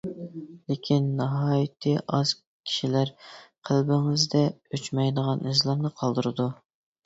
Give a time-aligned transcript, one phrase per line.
[0.71, 2.33] لېكىن ناھايىتى ئاز
[2.71, 3.13] كىشىلەر
[3.71, 6.53] قەلبىڭىزدە ئۆچمەيدىغان ئىزلارنى قالدۇرىدۇ.